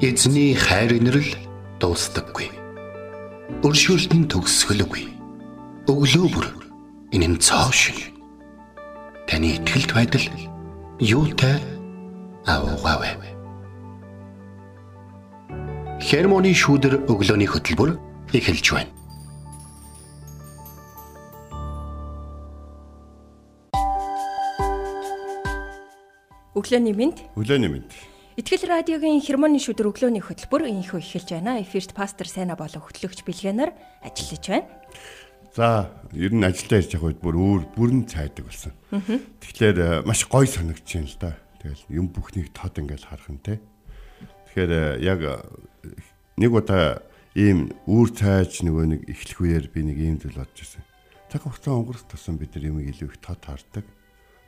Эзний 0.00 0.54
хайр 0.56 0.94
инрэл 0.96 1.28
дуустдаггүй. 1.76 2.48
Өршөөлт 3.60 4.12
нь 4.16 4.24
төгсгөлгүй. 4.32 5.04
Өглөө 5.92 6.26
бүр 6.32 6.46
энэ 7.12 7.28
нь 7.28 7.36
цоо 7.36 7.68
шиг. 7.68 8.08
Таны 9.28 9.60
ихтгэлд 9.60 9.92
байдал 9.92 10.24
юутай 11.04 11.60
аавгаавэ. 12.48 13.28
Хермоны 16.00 16.56
шүүдэр 16.56 17.04
өглөөний 17.04 17.52
хөтөлбөр 17.52 18.00
эхэлж 18.32 18.66
байна. 18.72 18.92
Өглөөний 26.56 26.96
мэнд. 26.96 27.20
Өглөөний 27.36 27.68
мэнд. 27.68 28.09
Итгэл 28.40 28.72
радиогийн 28.72 29.20
хермоны 29.20 29.60
шүдэр 29.60 29.92
өглөөний 29.92 30.24
хөтөлбөр 30.24 30.64
инхүү 30.72 31.04
эхэлж 31.04 31.28
байна. 31.36 31.60
Эфирт 31.60 31.92
пастор 31.92 32.24
Сайна 32.24 32.56
болон 32.56 32.80
хөтлөгч 32.80 33.20
Билгэнаар 33.28 33.76
ажиллаж 34.00 34.44
байна. 34.48 34.64
За, 35.52 35.92
ер 36.16 36.32
нь 36.32 36.40
ажилдаа 36.40 36.80
ирж 36.80 36.96
явах 36.96 37.12
үед 37.12 37.20
бүр 37.20 37.36
өөр 37.36 37.62
бүрэн 37.76 38.08
цайдаг 38.08 38.48
болсон. 38.48 38.72
Тэгэхээр 39.44 39.76
э, 39.76 39.88
маш 40.08 40.24
гоё 40.24 40.48
санагдаж 40.48 40.88
байна 40.88 41.12
л 41.12 41.20
да. 41.20 41.36
Тэгэл 41.60 41.84
юм 42.00 42.08
бүхнийг 42.08 42.48
тод 42.56 42.80
ингээл 42.80 43.12
харах 43.12 43.28
нь 43.28 43.44
те. 43.44 43.60
Тэгэхээр 44.56 44.72
э, 44.72 45.04
яг 45.04 45.20
э, 45.20 45.36
нэг 46.40 46.50
удаа 46.56 47.04
ийм 47.36 47.76
үүр 47.84 48.08
цайж 48.08 48.64
нөгөө 48.64 48.84
нэг 48.88 49.00
эхлэх 49.04 49.36
үеэр 49.36 49.68
би 49.68 49.84
нэг 49.84 50.00
ийм 50.00 50.16
зүйл 50.16 50.40
бодож 50.40 50.64
ирсэн. 50.64 50.80
Цаг 51.28 51.44
хугацаа 51.44 51.76
өнгөрөх 51.76 52.08
тусам 52.08 52.40
бид 52.40 52.56
нар 52.56 52.72
юм 52.72 52.80
илүү 52.80 53.04
их 53.04 53.20
тод 53.20 53.44
хардаг, 53.44 53.84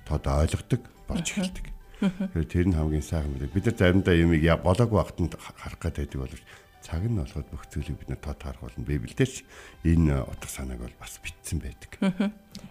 тод 0.08 0.24
ойлгодог, 0.24 0.80
болж 1.12 1.28
эхэлдэг. 1.28 1.81
Тэр 2.02 2.66
нь 2.66 2.74
хамгийн 2.74 3.06
сайхан 3.06 3.30
мэт. 3.38 3.54
Бид 3.54 3.66
нар 3.70 3.76
заримдаа 3.78 4.14
юмыг 4.18 4.42
болоогүй 4.62 4.98
багтанд 4.98 5.38
харах 5.38 5.78
гэдэг 5.78 6.18
боловч 6.18 6.42
цаг 6.82 7.06
нь 7.06 7.14
болоход 7.14 7.46
бүх 7.46 7.64
зүйлийг 7.70 7.98
бид 8.02 8.10
нар 8.10 8.18
тод 8.18 8.42
харах 8.42 8.62
болно. 8.62 8.82
Библиэлд 8.82 9.22
ч 9.22 9.46
энэ 9.86 10.26
утга 10.26 10.48
санааг 10.50 10.82
бол 10.82 10.96
бас 10.98 11.22
бичсэн 11.22 11.62
байдаг. 11.62 11.90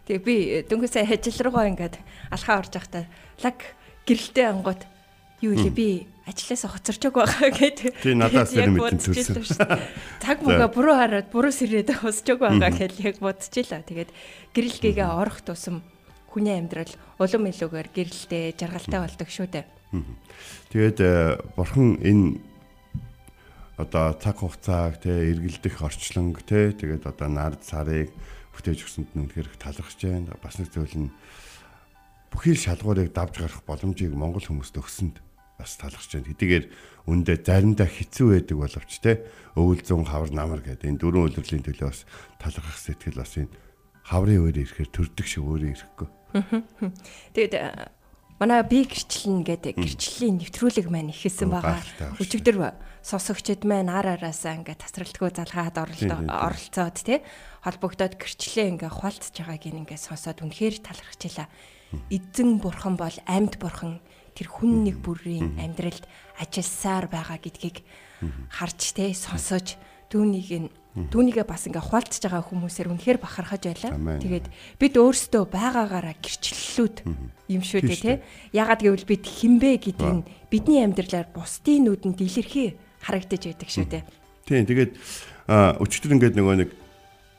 Тэгээ 0.04 0.20
би 0.28 0.36
дөнгөсөө 0.68 1.08
хажил 1.08 1.40
руугаа 1.48 1.72
ингээд 1.72 1.96
алхаа 2.28 2.60
орж 2.60 2.76
явахдаа 2.76 3.08
лаг 3.40 3.58
гэрэлтэй 4.04 4.46
ангууд 4.52 4.82
юу 5.42 5.56
илээ 5.56 5.72
би 5.72 5.88
ажлаас 6.28 6.68
хоцорчог 6.68 7.16
байгаа 7.16 7.50
гэдэг. 7.56 8.04
Тий 8.04 8.14
надаас 8.14 8.52
тэр 8.52 8.70
мэдэн 8.76 9.00
төрсөн. 9.00 9.80
Цаг 10.20 10.44
мөөгө 10.44 10.68
буруу 10.76 10.96
хараад 11.00 11.32
буруу 11.32 11.56
сэрээд 11.56 11.96
хосчог 12.04 12.44
байгаа 12.44 12.70
гэж 12.70 13.00
яг 13.02 13.18
бодчихлаа. 13.24 13.82
Тэгээд 13.82 14.12
гэрэлгээгээ 14.54 15.08
орох 15.08 15.42
тусам 15.42 15.82
хүний 16.32 16.56
амьдрал 16.56 16.96
улам 17.20 17.44
илүүгээр 17.52 17.90
гэрэлтэй, 17.92 18.56
жаргалтай 18.56 19.00
болдог 19.04 19.30
шүү 19.30 19.48
дээ. 19.52 19.66
Тэгээд 20.72 21.00
э, 21.04 21.36
бурхан 21.60 22.00
энэ 22.00 22.40
одоо 23.76 24.16
цаг 24.16 24.40
хугацааг 24.40 25.04
те 25.04 25.12
эргэлдэх 25.36 25.84
орчлонг 25.84 26.40
те 26.48 26.72
тэгээд 26.72 27.04
одоо 27.12 27.28
нард 27.28 27.68
сарыг 27.68 28.16
бүтээж 28.56 28.80
өгсөнд 28.88 29.10
нь 29.12 29.28
үнэхээр 29.28 29.60
талархаж 29.60 30.00
байна. 30.00 30.32
Бас 30.40 30.56
нэг 30.56 30.72
зүйл 30.72 30.96
нь 30.96 31.14
бүхий 32.32 32.56
л 32.56 32.64
шалгуурыг 32.64 33.12
давж 33.12 33.44
гарах 33.44 33.64
боломжийг 33.68 34.16
монгол 34.16 34.44
хүмүүст 34.46 34.80
өгсөнд 34.80 35.20
бас 35.60 35.76
талархаж 35.76 36.12
байна. 36.16 36.30
Хэдийгээр 36.32 36.66
үндэ 37.12 37.34
заримдаа 37.44 37.90
хэцүү 37.90 38.28
байдаг 38.32 38.58
боловч 38.62 38.92
те 39.04 39.12
өвөл 39.60 39.82
зүүн 39.84 40.08
хавар 40.08 40.32
намар 40.32 40.62
гэдэг 40.64 40.88
энэ 40.88 41.02
дөрвөн 41.02 41.28
үйлрлийн 41.34 41.66
төлөө 41.68 41.90
бас 41.92 42.08
талархах 42.40 42.80
сэтгэл 42.80 43.20
бас 43.20 43.34
энэ 43.36 43.52
хаврын 44.08 44.42
өөр 44.46 44.56
ирэхээр 44.62 44.90
төрдөг 44.94 45.28
шиг 45.28 45.44
өөрөө 45.44 45.72
ирэхгүй. 45.74 46.10
Тэгээд 47.36 47.54
манай 48.42 48.66
би 48.66 48.90
гэрчлэн 48.90 49.46
гэдэг 49.46 49.78
гэрчлийн 49.78 50.42
нэвтрүүлэг 50.42 50.88
маань 50.90 51.14
ихэсэн 51.14 51.54
байгаа. 51.54 51.82
Өчигдөр 52.18 52.74
сонсогчд 53.06 53.66
маань 53.70 53.94
ар 53.94 54.18
араасаа 54.18 54.58
ингээд 54.62 54.82
тасралтгүй 54.82 55.30
залгаад 55.34 55.78
оролцоод 55.78 56.98
тий 57.02 57.22
холбогдоод 57.62 58.18
гэрчлээ 58.18 58.78
ингээ 58.78 58.92
хуалцж 58.94 59.36
байгааг 59.38 59.64
ингээ 59.70 60.00
сонсоод 60.02 60.42
үнэхээр 60.42 60.82
талархчихлаа. 60.82 61.50
Эзэн 62.10 62.58
бурхан 62.58 62.98
бол 62.98 63.14
амьд 63.30 63.62
бурхан. 63.62 64.02
Тэр 64.34 64.48
хүн 64.48 64.88
нэг 64.88 65.04
бүрийн 65.04 65.60
амьдралд 65.60 66.08
ажилласаар 66.40 67.12
байгаа 67.12 67.38
гэдгийг 67.38 67.84
харж 68.48 68.96
тий 68.96 69.12
сонсож 69.12 69.76
түүнийг 70.08 70.50
нь 70.56 70.70
түүнийгээ 70.92 71.48
бас 71.48 71.64
ингээ 71.72 71.88
хуалцж 71.88 72.20
байгаа 72.20 72.44
хүмүүсээр 72.52 72.92
үнэхээр 72.92 73.20
бахархаж 73.24 73.64
байлаа. 73.64 74.20
Тэгээд 74.20 74.48
бид 74.76 74.94
өөрсдөө 75.00 75.44
байгаагаараа 75.48 76.16
гэрчлэлүүд 76.20 76.96
юм 77.48 77.64
шүү 77.64 77.80
дээ 77.88 78.00
тий. 78.04 78.18
Ягаад 78.52 78.84
гэвэл 78.84 79.08
бид 79.08 79.24
хинбэ 79.24 79.80
гэдэг 79.80 80.10
нь 80.12 80.28
бидний 80.52 80.84
амьдралаар 80.84 81.32
бусдын 81.32 81.88
нүдэнд 81.88 82.20
илэрхий 82.20 82.76
харагдаж 83.00 83.42
байдаг 83.48 83.70
шүү 83.72 83.88
дээ. 83.88 84.04
Тийм 84.44 84.68
тэгээд 84.68 84.92
өчтөр 85.80 86.12
ингээд 86.20 86.36
нөгөө 86.36 86.56
нэг 86.60 86.70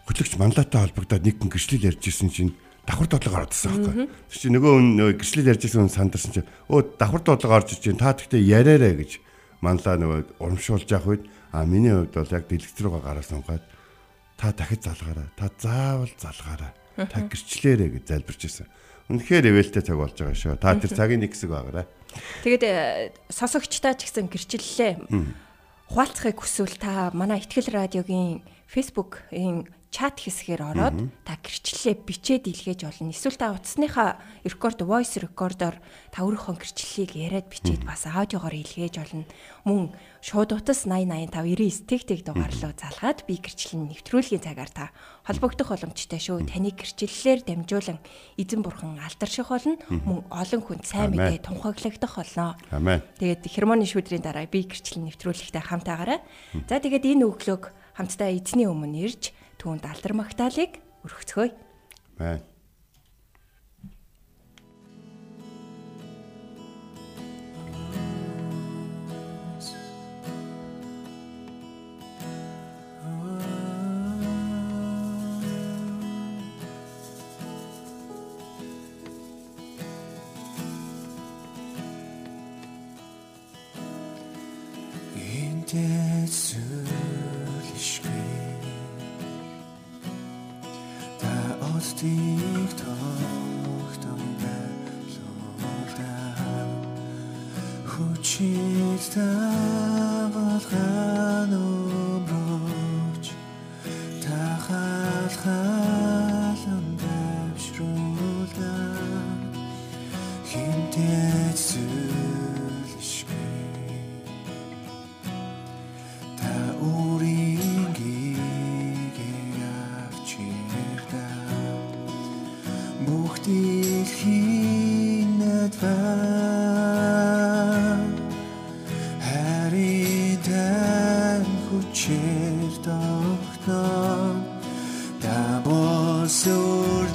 хөтлөгч 0.09 0.33
манлаатай 0.41 0.81
холбогдоод 0.89 1.23
нэг 1.29 1.37
гэрчлэл 1.37 1.93
ярьж 1.93 2.03
ирсэн 2.09 2.33
чинь 2.33 2.57
давхар 2.89 3.07
дуудлага 3.07 3.45
орж 3.47 3.53
ирсэн 3.53 3.71
байхгүй. 3.85 4.09
Тэр 4.33 4.39
чинь 4.41 4.55
нөгөө 4.57 4.73
нөгөө 4.81 5.15
гэрчлэл 5.21 5.51
ярьж 5.53 5.63
ирсэн 5.69 5.81
хүн 5.87 5.93
сандарсан 5.93 6.33
чинь 6.35 6.49
өө 6.73 6.97
давхар 6.99 7.23
дуудлага 7.23 7.57
орж 7.63 7.69
иж 7.77 7.81
чинь 7.85 8.01
та 8.01 8.17
тэгтээ 8.17 8.43
яриараа 8.43 8.97
гэж 8.97 9.21
манлаа 9.63 9.95
нөгөө 10.01 10.43
урамшуулж 10.43 10.89
явах 10.91 11.09
үед 11.15 11.23
А 11.53 11.65
миний 11.69 11.93
хувьд 11.93 12.17
бол 12.17 12.33
яг 12.33 12.49
дэлгэц 12.49 12.79
рүүгээ 12.81 13.03
гараа 13.05 13.25
сунгаад 13.25 13.65
та 14.41 14.53
дахид 14.57 14.83
залгаараа. 14.83 15.29
Та 15.37 15.47
заавал 15.61 16.13
залгаараа. 16.17 16.73
Та 16.97 17.19
гэрчлээрэ 17.29 17.87
гэж 18.01 18.05
залбирч 18.09 18.41
ирсэн. 18.49 18.69
Үнэхээр 19.13 19.53
эвэлтэй 19.53 19.85
цаг 19.85 20.01
болж 20.01 20.17
байгаа 20.17 20.33
шүү. 20.33 20.57
Та 20.57 20.81
тэр 20.81 20.97
цагийн 20.97 21.21
нэг 21.21 21.37
хэсэг 21.37 21.53
байгаарай. 21.53 21.87
Тэгээд 22.41 22.65
э, 22.65 23.13
сосогчтой 23.29 23.93
ч 24.01 24.09
гэсэн 24.09 24.33
гэрчлэлээ. 24.33 24.93
Хуалцахыг 25.93 26.41
хүсвэл 26.41 26.81
та 26.81 27.13
манай 27.13 27.45
ихтгэл 27.45 27.69
радиогийн 27.69 28.41
Facebook-ийн 28.65 29.69
чат 29.93 30.17
хэсгээр 30.25 30.63
ороод 30.73 30.97
та 31.29 31.37
гэрчлэлээ 31.37 32.01
бичээд 32.01 32.49
илгээж 32.49 32.81
болно. 32.89 33.13
Эсвэл 33.13 33.37
та 33.37 33.53
утасныхаа 33.53 34.17
рекорд 34.41 34.81
voice 34.81 35.21
recorder 35.21 35.77
та 36.09 36.25
өөрийнхөө 36.25 36.57
гэрчлэлийг 36.57 37.13
яриад 37.13 37.47
бичээд 37.53 37.85
бас 37.85 38.09
аудиогоор 38.09 38.57
илгээж 38.57 38.95
болно. 38.97 39.29
Мөн 39.69 39.93
шууд 40.25 40.57
утас 40.57 40.89
8085 40.89 41.53
99 41.53 41.85
тэг 41.85 42.03
тэг 42.09 42.21
дугаарлуу 42.25 42.73
залгаад 42.73 43.29
би 43.29 43.37
гэрчлэл 43.37 43.85
нэвтрүүлгийн 43.93 44.41
цагаар 44.41 44.73
та 44.73 44.85
холбогдох 45.29 45.77
боломжтой 45.77 46.21
шүү. 46.25 46.49
Таны 46.49 46.73
гэрчлэлээр 46.73 47.45
дамжуулан 47.45 48.01
эзэн 48.41 48.65
бурхан 48.65 48.97
алдарших 48.97 49.53
болно. 49.53 49.77
Мөн 49.93 50.25
олон 50.33 50.63
хүнд 50.65 50.89
сайн 50.89 51.13
мэдээ 51.13 51.45
тунхаглагдах 51.45 52.17
болно. 52.17 52.57
Тэгээд 53.21 53.45
хермоны 53.45 53.85
шүүдрийн 53.85 54.25
дараа 54.25 54.49
би 54.49 54.65
гэрчлэл 54.65 55.05
нэвтрүүлэгтэй 55.05 55.63
хамтаагаарай. 55.63 56.25
За 56.65 56.81
тэгээд 56.81 57.13
энэ 57.13 57.29
өглөөг 57.29 57.65
хамтдаа 57.93 58.33
эзний 58.33 58.65
өмнө 58.65 59.05
ирж 59.05 59.37
түүнд 59.63 59.87
алдар 59.87 60.13
магтаалыг 60.19 60.81
өргөцгөөе. 61.07 61.55
Амен. 62.19 62.52
Time. 99.13 99.72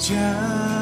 家。 0.08 0.77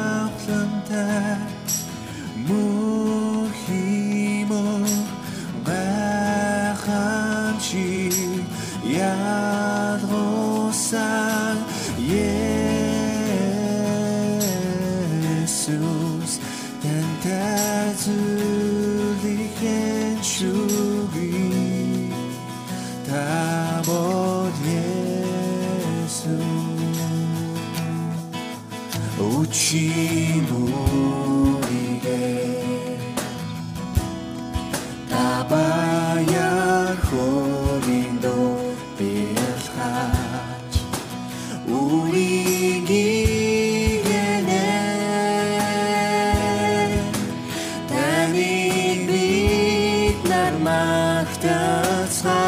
der 50.36 50.52
Macht 50.58 51.42
der 51.42 52.10
Zeit. 52.10 52.45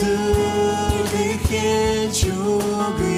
through 0.00 1.02
the 1.12 1.36
hedge, 1.50 2.24
you 2.24 3.09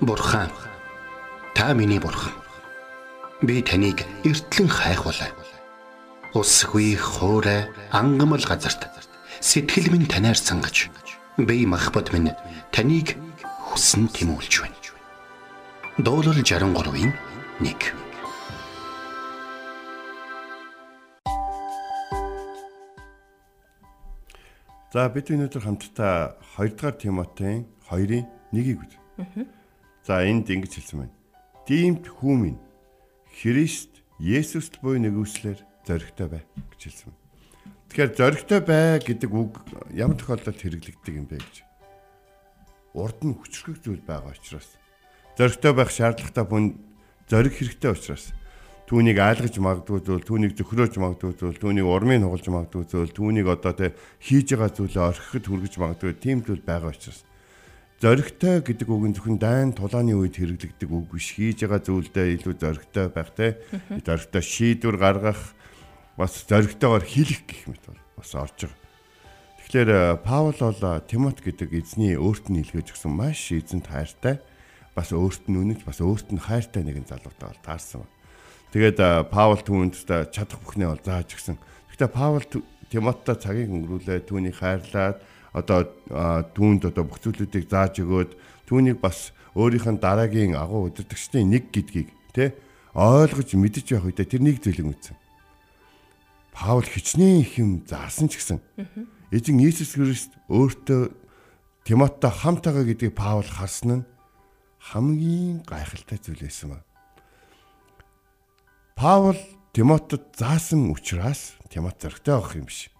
Бурхан 0.00 0.50
та 1.54 1.74
миний 1.74 1.98
бурхан. 1.98 2.32
Би 3.42 3.60
таныг 3.62 4.06
эртлэн 4.24 4.68
хайхвалаа. 4.68 5.28
Усгүй 6.32 6.96
хоорой 6.96 7.68
ангамл 7.92 8.40
газарт 8.40 8.88
сэтгэл 9.40 9.92
минь 9.92 10.06
танаар 10.06 10.36
сангаж 10.36 10.88
би 11.36 11.66
махбат 11.66 12.12
минь 12.12 12.32
таныг 12.72 13.27
хүсн 13.78 14.10
тимүүлж 14.10 14.54
байна. 14.58 14.74
Дуурал 16.02 16.42
63-ийн 16.42 17.14
1 17.62 17.94
За 24.90 25.06
бид 25.14 25.30
өнөөдөр 25.30 25.62
хамтдаа 25.62 26.34
2 26.58 26.74
дугаар 26.74 26.98
Тимотийн 26.98 27.70
2-ын 27.86 28.26
1-ийг 28.50 28.82
үз. 28.82 28.98
За 30.02 30.26
энд 30.26 30.50
ингэж 30.50 30.74
хэлсэн 30.74 31.06
байна. 31.06 31.14
Диймт 31.70 32.10
хүмүн 32.18 32.58
Христ 33.30 34.02
Есүст 34.18 34.82
буй 34.82 34.98
нэгүслэр 34.98 35.62
зоригтой 35.86 36.26
бай 36.26 36.42
гэж 36.74 36.82
хэлсэн 36.82 37.14
байна. 37.14 37.22
Тэгэхээр 37.94 38.10
зоригтой 38.18 38.60
бай 38.66 38.98
гэдэг 39.06 39.30
үг 39.30 39.62
ямар 39.94 40.18
тохиолдолд 40.18 40.58
хэрэглэгддэг 40.58 41.14
юм 41.14 41.30
бэ 41.30 41.38
гэж. 41.38 41.67
Урд 42.94 43.20
нь 43.24 43.36
хүчрэх 43.36 43.82
зүйл 43.84 44.02
байгаа 44.04 44.32
учраас 44.32 44.78
зоригтой 45.36 45.72
байх 45.74 45.90
шаардлагатай 45.92 46.44
бүн 46.48 46.64
зориг 47.28 47.54
хэрэгтэй 47.56 47.92
учраас 47.92 48.32
түүнийг 48.88 49.20
айлгаж 49.20 49.54
магадгүй 49.60 50.00
зүйл, 50.00 50.24
түүнийг 50.24 50.56
зөхрөөж 50.56 50.96
магадгүй 50.96 51.32
зүйл, 51.36 51.60
түүнийг 51.60 51.84
урмыг 51.84 52.24
хугалж 52.24 52.46
магадгүй 52.48 52.84
зүйл, 52.88 53.12
түүнийг 53.12 53.46
одоо 53.52 53.76
тэ 53.76 53.92
хийж 54.24 54.56
байгаа 54.56 54.72
зүйлээ 54.72 55.04
орхиход 55.12 55.44
хүргэж 55.44 55.74
магадгүй 55.76 56.16
тийм 56.16 56.40
зүйл 56.40 56.64
байгаа 56.64 56.96
учраас 56.96 57.28
зоригтой 58.00 58.64
гэдэг 58.64 58.88
үг 58.88 59.04
нь 59.10 59.14
зөвхөн 59.18 59.36
дайн 59.36 59.70
тулааны 59.76 60.14
үед 60.14 60.38
хэрэглэгдэг 60.38 60.88
үг 60.88 61.12
биш. 61.12 61.34
Хийж 61.34 61.66
байгаа 61.66 61.82
зүйлдээ 61.82 62.26
илүү 62.38 62.54
зоригтой 62.56 63.06
байх 63.10 63.30
те. 63.34 63.58
Зоригтой 64.06 64.42
шийдвэр 64.42 64.96
гаргах 64.96 65.52
бас 66.14 66.46
зоригтойгоор 66.46 67.02
хийх 67.02 67.42
гэх 67.44 67.66
мэт 67.66 67.82
бол 67.90 68.00
бас 68.22 68.30
орж 68.38 68.70
байгаа. 68.70 68.87
Тэгэхээр 69.68 70.16
э, 70.16 70.16
Паул 70.24 70.56
бол 70.56 70.80
э, 70.80 71.04
Тимот 71.04 71.44
гэдэг 71.44 71.76
эзний 71.76 72.16
өөрт 72.16 72.48
нь 72.48 72.64
илгээж 72.64 72.96
өгсөн 72.96 73.12
маш 73.12 73.52
эзэнт 73.52 73.92
хайртай 73.92 74.40
бас 74.96 75.12
өөрт 75.12 75.44
нь 75.44 75.60
үнэж 75.60 75.84
бас 75.84 76.00
өөрт 76.00 76.32
нь 76.32 76.40
хайртай 76.40 76.88
нэгэн 76.88 77.04
залуутай 77.04 77.52
бол 77.52 77.60
таарсан. 77.60 78.08
Тэгээд 78.72 78.96
э, 78.96 79.28
Паул 79.28 79.60
түүнд 79.60 80.08
чадах 80.32 80.64
бүхнээ 80.64 80.88
бол 80.88 81.04
зааж 81.04 81.36
өгсөн. 81.36 81.60
Гэхдээ 81.92 82.08
Паул 82.08 82.48
Тимоттой 82.88 83.36
цагийг 83.36 83.68
өнгөрүүлээ 83.68 84.24
түүнийг 84.24 84.56
хайрлаад 84.56 85.20
одоо 85.52 85.84
түүнд 86.56 86.88
одоо 86.88 87.04
бүх 87.04 87.20
зүйлүүдийг 87.20 87.68
зааж 87.68 88.00
өгөөд 88.00 88.40
түүнийг 88.72 89.04
бас 89.04 89.36
өөрийнх 89.52 89.84
нь 89.84 90.00
дараагийн 90.00 90.56
агуу 90.56 90.88
удирдагчдын 90.88 91.44
нэг 91.44 91.68
гэдгийг 91.68 92.08
тэ 92.32 92.56
ойлгож 92.96 93.52
мэдэж 93.52 94.00
явах 94.00 94.16
үедээ 94.16 94.32
тэр 94.32 94.40
нэг 94.48 94.64
зүйлийг 94.64 94.96
үтсэн. 94.96 95.16
Паул 96.56 96.88
хичнээн 96.88 97.44
их 97.44 97.60
юм 97.60 97.84
заасан 97.84 98.32
ч 98.32 98.40
гэсэн 98.40 98.64
эзэн 99.30 99.60
Иесус 99.60 99.94
Христ 99.94 100.32
өөртөө 100.48 101.12
Тимоттой 101.84 102.32
хамт 102.32 102.64
байгаа 102.64 102.84
гэдгийг 102.84 103.16
Паул 103.16 103.48
харсан 103.48 104.04
нь 104.04 104.08
хамгийн 104.92 105.64
гайхалтай 105.64 106.20
зүйл 106.20 106.44
байсан 106.44 106.76
ба. 106.76 106.84
Паул 108.96 109.36
Тимотод 109.72 110.36
заасан 110.36 110.90
учраас 110.92 111.56
Тимот 111.68 112.00
зоригтой 112.00 112.34
авах 112.34 112.56
юм 112.56 112.68
биш. 112.68 112.90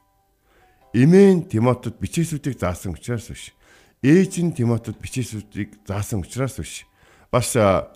Эмээн 0.92 1.48
Тимотод 1.48 2.00
бичээсүүдийг 2.00 2.56
заасан 2.60 2.92
учраас 2.96 3.28
биш. 3.28 3.52
Ээж 4.00 4.40
нь 4.40 4.56
Тимотод 4.56 4.96
бичээсүүдийг 5.00 5.84
заасан 5.84 6.20
учраас 6.24 6.56
биш. 6.56 6.86
Бас 7.32 7.56
а 7.56 7.92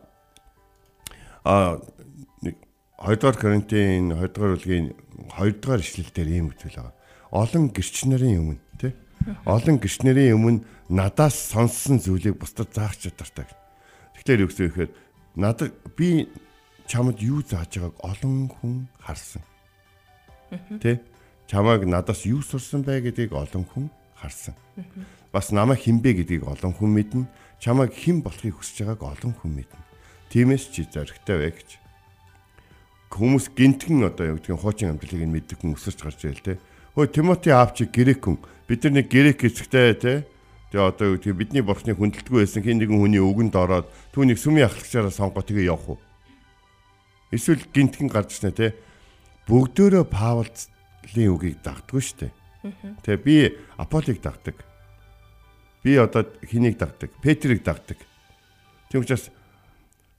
2 1.45 3.17
дугаар 3.17 3.37
Коринтын 3.37 4.13
2 4.13 4.29
дугаар 4.29 4.57
бүлгийн 4.57 4.93
2 5.41 5.61
дугаар 5.61 5.81
ишлэлдэр 5.81 6.29
ийм 6.29 6.53
үгтэй 6.53 6.71
байгаа. 6.75 6.95
Олон 7.33 7.73
гэрч 7.73 8.05
нарын 8.07 8.39
өмнө 8.45 8.61
тий 8.77 8.93
Олон 9.49 9.81
гэрч 9.81 10.05
нарын 10.05 10.37
өмнө 10.37 10.61
надаас 10.93 11.35
сонссон 11.53 11.99
зүйлийг 11.99 12.37
бусдад 12.37 12.75
заах 12.77 12.95
чадвартай. 13.01 13.49
Тэгэхээр 14.21 14.43
юу 14.45 14.51
гэсэн 14.53 14.67
юм 14.69 14.75
хэрэг 14.77 14.93
надад 15.37 15.73
би 15.97 16.29
чамд 16.87 17.19
юу 17.25 17.41
зааж 17.41 17.81
байгааг 17.81 17.97
олон 18.05 18.53
хүн 18.53 18.75
харсан. 19.01 19.43
Тэ? 20.83 21.01
Чамайг 21.49 21.89
надаас 21.89 22.27
юу 22.29 22.43
сурсан 22.43 22.85
бэ 22.85 23.01
гэдгийг 23.09 23.33
олон 23.33 23.65
хүн 23.65 23.87
харсан. 24.19 24.55
Бас 25.33 25.49
намайг 25.55 25.81
хинбэ 25.81 26.13
гэдгийг 26.21 26.45
олон 26.45 26.73
хүн 26.77 26.91
мэднэ. 26.93 27.25
Чамайг 27.63 27.97
хэн 27.97 28.21
болохыг 28.21 28.61
хүсэж 28.61 28.85
байгааг 28.85 29.17
олон 29.17 29.33
хүн 29.39 29.53
мэднэ. 29.57 29.81
Тиймээс 30.29 30.69
чи 30.69 30.85
зоригтой 30.85 31.37
бай 31.39 31.53
гэж. 31.57 31.81
Хүмүүс 33.13 33.53
гинтгэн 33.57 34.09
одоо 34.09 34.33
юу 34.33 34.37
гэдгийг 34.41 34.61
хуучин 34.61 34.93
амьдралыг 34.97 35.25
нь 35.25 35.35
мэддэг 35.37 35.61
хүн 35.61 35.77
өсөрч 35.77 35.99
гарч 36.01 36.21
ирэл 36.25 36.45
тэ. 36.45 36.61
Хөөе 36.95 37.09
Тимоти 37.09 37.49
аав 37.49 37.73
чи 37.73 37.89
грек 37.89 38.29
хүн. 38.29 38.37
Бид 38.69 38.85
нар 38.85 39.01
нэг 39.01 39.09
грек 39.09 39.45
эцэгтэй 39.49 39.97
тэ. 39.97 40.13
Тэгээ 40.73 40.89
одоо 40.89 41.07
юу 41.13 41.17
гэдгийг 41.17 41.37
бидний 41.41 41.65
бурхны 41.65 41.97
хүндэлтгүй 41.97 42.45
байсан 42.45 42.61
хин 42.61 42.81
нэгэн 42.81 43.01
хүний 43.01 43.21
үгэнд 43.21 43.57
ороод 43.57 43.89
түүнийг 44.13 44.37
сүмийн 44.37 44.69
ахлагчаараа 44.69 45.13
сонгоо 45.13 45.41
тэгээ 45.41 45.73
явах 45.73 45.97
уу? 45.97 46.01
Эсвэл 47.33 47.65
гинтгэн 47.73 48.13
гарч 48.13 48.41
ирнэ 48.41 48.53
те. 48.53 48.67
Бүгдөө 49.49 50.05
Паулын 50.05 51.29
үгийг 51.33 51.65
дагдгүй 51.65 52.01
штэ. 52.05 52.29
Тэгээ 53.05 53.25
би 53.25 53.37
Аполлыг 53.81 54.21
дагдаг. 54.21 54.61
Би 55.81 55.97
одоо 55.97 56.29
хэнийг 56.45 56.77
дагдаг? 56.77 57.11
Петрийг 57.25 57.65
дагдаг. 57.65 57.97
Тийм 58.93 59.01
учраас 59.01 59.33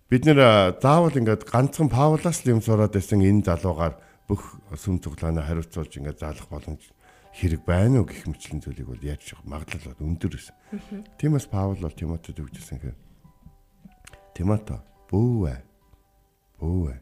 бид 0.10 0.25
нэр 0.25 0.74
заавал 0.82 1.13
ингээд 1.13 1.46
ганцхан 1.46 1.88
Паулаас 1.88 2.44
л 2.44 2.58
юм 2.58 2.62
сураад 2.65 2.98
байсан 2.98 3.22
энэ 3.22 3.46
залуугаар 3.46 3.94
бүх 4.27 4.60
сүм 4.75 5.03
цуглаанаа 5.03 5.44
хариуцуулж 5.48 6.00
ингээд 6.00 6.20
заалах 6.20 6.48
боломж 6.48 6.84
хэрэг 7.34 7.65
байна 7.65 8.01
уу 8.01 8.08
гэх 8.08 8.30
мэтлэн 8.30 8.62
зүйлийг 8.62 8.88
бол 8.88 9.01
яаж 9.01 9.34
магадлал 9.44 9.98
бол 9.98 10.06
өндөр 10.06 10.32
байсан. 10.38 10.56
Тиймээс 11.18 11.50
Паул 11.50 11.82
бол 11.82 11.92
Тимотед 11.92 12.38
өгдсөн 12.38 12.77
хэрэг. 12.77 13.00
Тимото 14.38 14.86
бүүвэ. 15.10 15.58
Бүүвэ. 16.62 16.96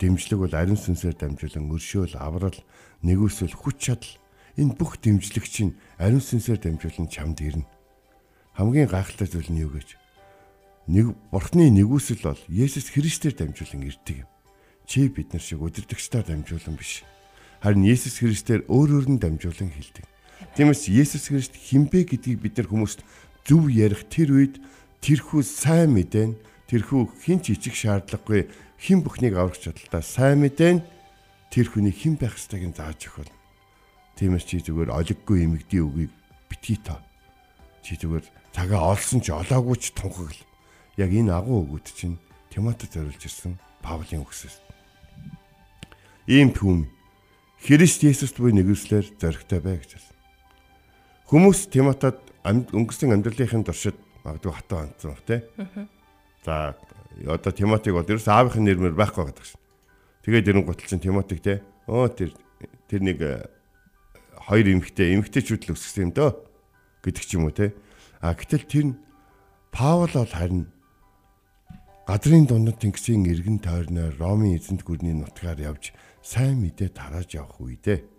Дэмжлэг 0.00 0.38
бол 0.40 0.54
ариун 0.54 0.78
сүнсээр 0.78 1.16
дамжуулан 1.18 1.68
өршөөл, 1.74 2.16
аврал, 2.16 2.58
нэгүсэл, 3.02 3.52
хүч 3.52 3.76
чадал 3.92 4.14
энэ 4.56 4.74
бүх 4.78 4.98
дэмжлэг 5.02 5.44
чинь 5.44 5.76
ариун 5.98 6.22
сүнсээр 6.22 6.58
дамжуулан 6.62 7.08
чамд 7.10 7.42
ирнэ. 7.42 7.66
Хамгийн 8.54 8.88
гайхалтай 8.88 9.26
зүйл 9.26 9.50
нь 9.52 9.62
юу 9.62 9.74
гэж? 9.74 9.98
Нэг 10.88 11.12
бурхны 11.30 11.68
нэгүсэл 11.70 12.24
бол 12.24 12.40
Есүс 12.48 12.90
Христээр 12.94 13.34
дамжуулан 13.36 13.84
ирдэг 13.84 14.24
юм. 14.24 14.30
Чи 14.88 15.12
бид 15.12 15.36
нар 15.36 15.44
шиг 15.44 15.60
өдөртөгчдаар 15.60 16.24
дамжуулан 16.24 16.80
биш 16.80 17.04
харин 17.60 17.84
Есүс 17.84 18.24
Христээр 18.24 18.64
өөрөөр 18.72 19.06
нь 19.12 19.20
дамжуулан 19.20 19.68
хэлдэг. 19.68 20.06
Тиймээс 20.56 20.88
Есүс 20.88 21.28
Христ 21.28 21.52
хинбэ 21.52 22.08
гэдгийг 22.08 22.40
бид 22.40 22.56
нар 22.56 22.72
хүмүүст 22.72 23.04
зөв 23.44 23.68
ярих 23.68 24.08
тэр 24.08 24.32
үед 24.32 24.56
тэрхүү 25.04 25.44
сайн 25.44 25.92
мэдэн 25.92 26.40
тэрхүү 26.72 27.20
хин 27.20 27.44
ч 27.44 27.52
ичих 27.52 27.76
шаардлагагүй 27.76 28.48
хин 28.80 29.04
бүхнийг 29.04 29.36
аврах 29.36 29.60
чадaltaа 29.60 30.00
сайн 30.00 30.40
мэдэн 30.40 30.80
тэр 31.52 31.66
хүний 31.68 31.92
хэн 31.92 32.16
байх 32.16 32.40
ёстойг 32.40 32.64
нь 32.64 32.72
зааж 32.72 33.12
өгөх. 33.12 33.28
Тиймээс 34.16 34.46
чи 34.46 34.62
зүгээр 34.64 34.94
олиггүй 34.94 35.44
эмэгдийн 35.44 35.84
үгийг 35.84 36.12
битгий 36.48 36.78
тоо. 36.80 37.02
Чи 37.84 38.00
зүгээр 38.00 38.24
цагаа 38.56 38.94
олсон 38.94 39.20
ч 39.20 39.34
олоогүй 39.34 39.76
ч 39.78 39.92
тунхагл. 39.92 40.40
Яг 40.96 41.10
энэ 41.12 41.34
агуу 41.34 41.66
өгөөд 41.66 41.86
чинь 41.92 42.16
Тимотед 42.50 42.94
зориулж 42.96 43.22
ирсэн 43.22 43.60
Паулийн 43.84 44.24
үгсээс. 44.24 44.67
Ийм 46.28 46.52
түүм 46.52 46.84
Христ 47.64 48.04
Есүст 48.04 48.36
буй 48.36 48.52
нэгүслэр 48.52 49.16
зоригтой 49.16 49.64
бай 49.64 49.80
гэж 49.80 49.96
хэлсэн. 49.96 50.16
Хүмүүс 51.24 51.72
Тимотод 51.72 52.20
өнгөрсөн 52.44 53.16
амьдралынхын 53.16 53.64
туршид 53.64 53.96
магадгүй 54.20 54.52
хатаа 54.52 54.84
онцсон 54.84 55.16
баг 55.16 55.24
тий. 55.24 55.40
За 56.44 56.76
одоо 57.24 57.52
Тимотиг 57.56 57.96
бол 57.96 58.04
ерөөс 58.04 58.28
аавынхын 58.28 58.60
нэрмээр 58.60 58.92
байхгүй 58.92 59.24
гэдэг 59.24 59.46
шин. 59.48 59.60
Тэгээд 60.28 60.48
эрен 60.52 60.68
гутал 60.68 60.84
чинь 60.84 61.00
Тимотиг 61.00 61.40
тий. 61.40 61.64
Өө 61.88 62.12
тэр 62.12 62.30
тэр 62.92 63.00
нэг 63.00 63.18
э, 63.24 63.48
хоёр 64.52 64.68
эмэгтэй 64.68 65.16
эмэгтэйчүүд 65.16 65.64
л 65.64 65.72
өсгсөн 65.80 66.08
юм 66.08 66.12
дөө 66.12 66.30
гэдэг 67.08 67.24
ч 67.24 67.40
юм 67.40 67.48
уу 67.48 67.56
тий. 67.56 67.72
А 68.20 68.36
гэтэл 68.36 68.68
тэр 68.68 68.84
нь 68.92 69.00
Паул 69.72 70.12
бол 70.12 70.28
харин 70.28 70.68
газрын 72.08 72.44
дундад 72.48 72.80
тэнгисийн 72.80 73.24
эргэн 73.28 73.60
тойрноор 73.64 74.16
Ромын 74.20 74.56
эзэнт 74.56 74.84
гүрний 74.84 75.12
нутгаар 75.12 75.60
явж 75.60 75.92
сайн 76.22 76.60
мэдээ 76.62 76.90
тарааж 76.92 77.34
явах 77.34 77.60
үедээ 77.60 78.18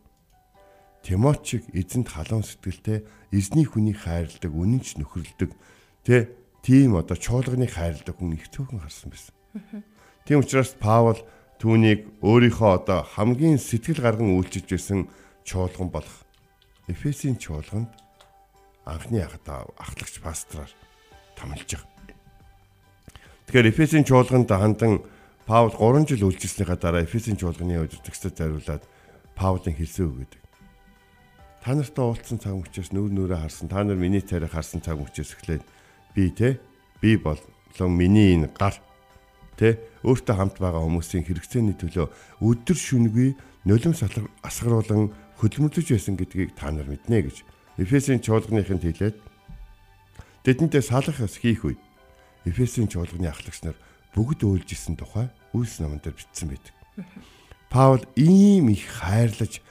Тимот 1.04 1.46
шиг 1.48 1.64
эзэнт 1.72 2.12
халуун 2.12 2.44
сэтгэлтэй 2.44 3.08
эзний 3.32 3.64
хүний 3.64 3.96
хайрладаг 3.96 4.52
үнэнч 4.52 5.00
нөхөрлөдөг 5.00 5.52
тэ 6.04 6.28
тийм 6.62 7.00
одоо 7.00 7.16
чуулганы 7.16 7.72
хайрладаг 7.72 8.20
хүн 8.20 8.36
их 8.36 8.52
цөөхөн 8.52 8.84
харсан 8.84 9.10
байсан. 9.10 9.34
Тийм 10.28 10.44
учраас 10.44 10.76
Паул 10.76 11.18
түүнийг 11.64 12.20
өөрийнхөө 12.20 12.72
одоо 12.84 13.08
хамгийн 13.08 13.58
сэтгэл 13.58 14.04
гарган 14.04 14.36
үйлчилж 14.36 14.68
байсан 14.68 15.08
чуулган 15.48 15.88
болох 15.88 16.28
Эфесийн 16.92 17.40
чуулганд 17.40 17.90
анхны 18.84 19.24
ахлагч 19.24 20.20
пастраар 20.20 20.72
томилж 21.40 21.80
байгаа. 21.80 21.88
Тэгэхээр 23.48 23.72
Эфесийн 23.72 24.04
чуулганд 24.04 24.52
хандан 24.52 25.00
Паул 25.50 25.74
3 25.74 26.06
жил 26.06 26.30
үйлчилснийхаа 26.30 26.78
дараа 26.78 27.02
Эфесийн 27.02 27.34
чуулганы 27.34 27.82
удирдагчдад 27.82 28.38
зориулаад 28.38 28.86
Паулын 29.34 29.74
хэлсэн 29.74 30.06
үг 30.06 30.30
гэдэг. 30.30 30.42
Та 31.66 31.74
нартай 31.74 32.06
уулзсан 32.06 32.38
цаг 32.38 32.54
мөчөөс 32.54 32.94
нүүр 32.94 33.10
нүрээ 33.10 33.42
харсан. 33.50 33.66
Та 33.66 33.82
нар 33.82 33.98
миний 33.98 34.22
тарих 34.22 34.54
харсан 34.54 34.86
цаг 34.86 35.02
мөчөөс 35.02 35.34
эхлээд 35.42 35.66
би 36.14 36.30
те 36.30 36.62
би 37.02 37.18
болон 37.18 37.98
миний 37.98 38.38
энэ 38.38 38.54
гар 38.54 38.78
те 39.58 39.82
өөртөө 40.06 40.36
хамт 40.38 40.62
байгаа 40.62 40.86
хүмүүсийн 40.86 41.26
хэрэгцээний 41.26 41.82
төлөө 41.82 42.14
өдөр 42.46 42.78
шүнгүй 42.78 43.34
нулим 43.66 43.98
асгаруулan 44.46 45.10
хөдөлмөрлөж 45.42 45.88
байсан 45.90 46.14
гэдгийг 46.14 46.54
та 46.54 46.70
нар 46.70 46.86
мэднэ 46.86 47.26
гэж 47.26 47.42
Эфесийн 47.82 48.22
чуулганыхынд 48.22 48.86
хэлээд 48.86 49.18
тэдэнтэй 50.46 50.86
салах 50.86 51.18
ёс 51.26 51.42
хийх 51.42 51.66
үед 51.66 51.82
Эфесийн 52.46 52.86
чуулганы 52.86 53.34
ахлагч 53.34 53.66
нар 53.66 53.78
бүгд 54.16 54.44
өөлж 54.46 54.70
исэн 54.74 54.96
тухай 54.98 55.30
Үлс 55.54 55.82
номон 55.82 56.02
дээр 56.04 56.16
бичсэн 56.18 56.50
байдаг. 56.54 56.74
Паул 57.70 58.04
ийм 58.16 58.70
их 58.70 58.86
хайрлаж 58.86 59.62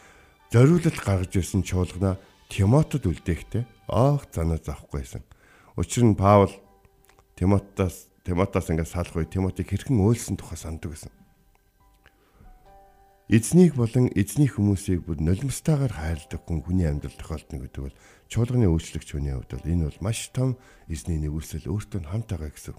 зориулалт 0.50 0.98
гаргаж 0.98 1.32
ирсэн 1.34 1.62
чуулгана 1.62 2.18
Тимотед 2.48 3.04
үлдээхтэй 3.06 3.66
оох 3.86 4.26
занаа 4.32 4.58
заахгүйсэн. 4.58 5.22
Учир 5.76 6.04
нь 6.04 6.16
Паул 6.16 6.50
Тимотаас 7.36 8.08
Тимотаас 8.24 8.70
ингээд 8.70 8.88
салах 8.90 9.14
үе 9.14 9.26
Тимотиг 9.28 9.70
хэрхэн 9.70 10.00
өөлсөн 10.00 10.36
тухай 10.40 10.58
санддаг 10.58 10.96
гэсэн. 10.96 11.12
Эзнийг 13.28 13.76
болон 13.76 14.08
эзний 14.16 14.48
хүмүүсийг 14.48 15.04
бүр 15.04 15.20
нулимстаагаар 15.20 15.92
хайрладаг 15.92 16.40
хүн 16.48 16.64
хүний 16.64 16.88
амьдрал 16.88 17.12
тохиолдно 17.12 17.60
гэдэг 17.60 17.82
бол 17.84 17.96
чуулганы 18.32 18.72
үйлчлэгч 18.72 19.08
хүний 19.12 19.36
хувьд 19.36 19.52
бол 19.52 19.68
энэ 19.68 19.84
бол 19.84 20.00
маш 20.00 20.32
том 20.32 20.56
эзний 20.88 21.20
нэгүсэл 21.20 21.68
өөртөө 21.68 22.08
хамт 22.08 22.24
байгаа 22.32 22.48
гэсэн. 22.48 22.76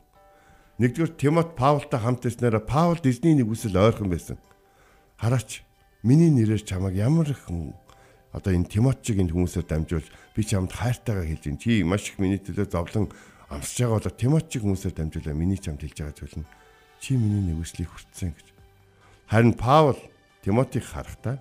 Нэгдүгээр 0.79 1.13
Тимот 1.19 1.49
Паултай 1.59 1.99
хамт 1.99 2.23
ирснээр 2.23 2.63
Паул 2.63 2.99
эзний 3.03 3.35
нэг 3.35 3.51
үсэл 3.51 3.75
ойрхон 3.75 4.07
байсан. 4.07 4.39
Хараач 5.19 5.61
миний 6.07 6.31
нэрээр 6.31 6.63
чамайг 6.63 6.95
ямар 6.95 7.27
их 7.27 7.43
одоо 8.31 8.51
энэ 8.55 8.71
Тимот 8.71 9.03
шиг 9.03 9.19
энэ 9.19 9.35
хүмүүсээр 9.35 9.67
дамжуулж 9.67 10.07
би 10.07 10.41
чамд 10.47 10.71
хайртайгаа 10.71 11.27
хэлж 11.27 11.43
байна. 11.51 11.59
Чи 11.59 11.83
маш 11.83 12.07
их 12.07 12.19
миний 12.23 12.39
төлөө 12.39 12.71
зовлон 12.71 13.11
амсж 13.51 13.83
байгаа 13.83 13.99
бол 13.99 14.15
Тимот 14.15 14.47
шиг 14.47 14.63
хүмүүсээр 14.63 14.95
дамжуулаа 14.95 15.35
миний 15.35 15.59
чамд 15.59 15.83
хэлж 15.83 15.99
байгаа 15.99 16.15
зүйл 16.15 16.39
нь 16.39 16.49
чи 16.99 17.15
миний 17.15 17.51
нэг 17.51 17.59
үслийг 17.63 17.89
хүртсэн 17.91 18.31
гэж. 18.35 18.47
Харин 19.27 19.53
Паул 19.55 19.99
Тимотиг 20.43 20.83
харахтаа 20.83 21.39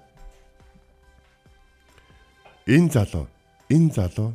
энэ 2.67 2.91
залуу 2.91 3.27
энэ 3.71 3.91
залуу 3.95 4.35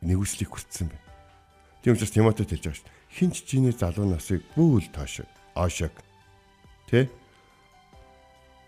нэг 0.00 0.18
үслийг 0.18 0.52
хүртсэн 0.52 0.88
байна. 0.88 1.07
Тийм 1.82 1.94
учраас 1.94 2.12
Тимотед 2.12 2.50
хэлж 2.50 2.64
байгаа 2.64 2.78
шүү 2.78 2.96
хинч 3.18 3.44
чиний 3.44 3.72
залуу 3.72 4.06
насыг 4.06 4.44
бүл 4.54 4.84
тоошог 4.92 5.26
оошог 5.54 5.92
тэ 6.90 7.08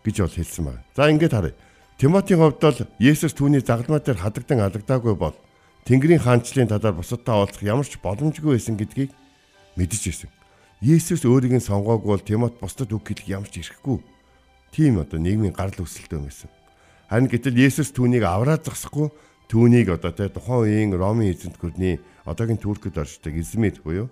гэж 0.04 0.16
бол 0.24 0.34
хэлсэн 0.34 0.64
байна. 0.64 0.84
За 0.96 1.10
ингээд 1.10 1.32
харъя. 1.32 1.54
Тимотийн 1.98 2.40
хувьд 2.40 2.60
бол 2.60 2.78
Есүс 2.98 3.36
түүний 3.36 3.60
загалмай 3.60 4.00
дээр 4.00 4.18
хадагдан 4.24 4.64
алагдаагүй 4.64 5.14
бол 5.14 5.36
Тэнгэрийн 5.84 6.24
хаанчлалын 6.24 6.72
талаар 6.72 6.96
бусадтай 6.96 7.34
уулзах 7.36 7.62
ямар 7.62 7.84
ч 7.84 8.00
боломжгүй 8.00 8.56
байсан 8.56 8.80
гэдгийг 8.80 9.12
мэдэж 9.76 10.02
ирсэн. 10.08 10.30
Есүс 10.80 11.28
өөрийг 11.28 11.60
нь 11.60 11.64
сонгоогүй 11.64 12.08
бол 12.08 12.24
Тимот 12.24 12.56
бусдад 12.56 12.88
үг 12.92 13.04
хэлэх 13.04 13.28
ямар 13.28 13.48
ч 13.52 13.60
ирэхгүй. 13.60 14.00
Тийм 14.72 15.04
одоо 15.04 15.20
нийгмийн 15.20 15.52
гарал 15.52 15.76
үүсэлтэй 15.76 16.16
байсан. 16.16 16.48
Харин 17.12 17.28
гэтэл 17.28 17.60
Есүс 17.60 17.92
түүнийг 17.92 18.24
авраад 18.24 18.64
зогсохгүй 18.64 19.12
түүнийг 19.50 19.90
одоо 19.90 20.14
тэ 20.14 20.30
тухайн 20.30 20.62
үеийн 20.62 20.94
Ромын 20.94 21.34
эзэнт 21.34 21.58
гүрний 21.58 21.98
одоогийн 22.22 22.62
Туркид 22.62 22.94
оршдог 22.94 23.34
Измит 23.34 23.82
буюу 23.82 24.06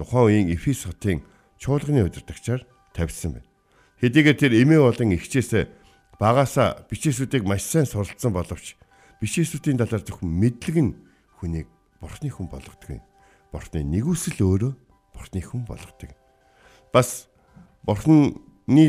тухайн 0.00 0.48
үеийн 0.48 0.48
Эфес 0.56 0.88
хотын 0.88 1.20
чуулганы 1.60 2.08
удирдагчаар 2.08 2.64
тавьсан 2.96 3.36
байна. 3.36 3.48
Хэдийгээр 4.00 4.38
тэр 4.40 4.52
эмээ 4.56 4.80
болон 4.80 5.12
ихчээс 5.12 5.68
багаасаа 6.16 6.88
бичээсүүдийг 6.88 7.44
маш 7.44 7.68
сайн 7.68 7.84
суралцсан 7.84 8.32
боловч 8.32 8.80
бичээсүүдийн 9.20 9.76
талаар 9.76 10.00
зөвхөн 10.08 10.32
мэдлэг 10.32 10.76
нь 10.80 10.96
хүнийг 11.36 11.68
бурхны 12.00 12.32
хүн 12.32 12.48
болгодог 12.48 12.88
юм. 12.88 13.04
Бурхны 13.52 13.84
нэгүсэл 13.84 14.40
өөрөө 14.40 14.72
бурхны 15.12 15.40
хүн 15.44 15.68
болгодог. 15.68 16.16
Бас 16.96 17.28
бурхны 17.84 18.32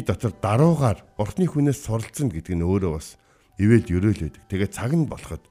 дотор 0.07 0.31
даруугаар 0.31 1.03
бурхны 1.19 1.43
хүнээс 1.43 1.83
суралцсан 1.83 2.31
гэдэг 2.31 2.55
нь 2.55 2.63
өөрөө 2.63 2.91
бас 2.95 3.19
ивэл 3.59 3.83
өрөөл 3.83 4.31
байдаг. 4.31 4.47
Тэгээ 4.47 4.69
цаг 4.71 4.95
нь 4.95 5.03
болоход 5.03 5.48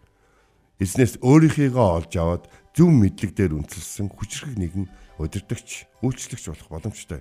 эзнээс 0.79 1.19
өөрийнхийгөө 1.23 1.87
олж 1.99 2.13
аваад 2.15 2.45
зөв 2.75 2.89
мэдлэг 2.91 3.35
дээр 3.35 3.59
үндэслсэн 3.59 4.09
хүчрэг 4.15 4.55
нэгэн 4.55 4.87
удирдахч, 5.19 5.91
үйлчлэгч 6.03 6.45
болох 6.55 6.69
боломжтой. 6.71 7.21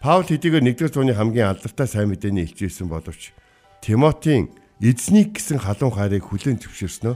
Паул 0.00 0.24
хэдийгээр 0.24 0.64
1-р 0.64 0.88
зууны 0.88 1.12
хамгийн 1.12 1.52
алдартай 1.52 1.84
сайн 1.84 2.08
мэдээний 2.08 2.48
илчээсэн 2.48 2.88
боловч 2.88 3.36
Тимотийн 3.84 4.48
эзнийг 4.80 5.36
гэсэн 5.36 5.60
халуун 5.60 5.92
хайрыг 5.92 6.24
хүлээн 6.24 6.62
зөвшөөрснөө 6.62 7.14